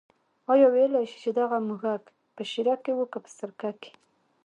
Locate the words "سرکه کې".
3.37-3.91